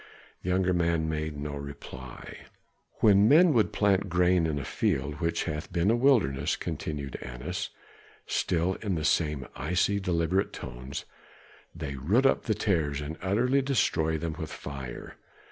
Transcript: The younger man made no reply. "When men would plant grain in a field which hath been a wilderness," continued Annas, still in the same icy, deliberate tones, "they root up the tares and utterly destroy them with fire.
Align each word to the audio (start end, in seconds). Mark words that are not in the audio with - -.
The 0.41 0.49
younger 0.49 0.73
man 0.73 1.07
made 1.07 1.37
no 1.37 1.53
reply. 1.55 2.47
"When 3.01 3.29
men 3.29 3.53
would 3.53 3.71
plant 3.71 4.09
grain 4.09 4.47
in 4.47 4.57
a 4.57 4.65
field 4.65 5.19
which 5.21 5.43
hath 5.43 5.71
been 5.71 5.91
a 5.91 5.95
wilderness," 5.95 6.55
continued 6.55 7.17
Annas, 7.17 7.69
still 8.25 8.73
in 8.81 8.95
the 8.95 9.05
same 9.05 9.45
icy, 9.55 9.99
deliberate 9.99 10.53
tones, 10.53 11.05
"they 11.75 11.97
root 11.97 12.25
up 12.25 12.45
the 12.45 12.55
tares 12.55 12.99
and 12.99 13.15
utterly 13.21 13.61
destroy 13.61 14.17
them 14.17 14.37
with 14.39 14.51
fire. 14.51 15.17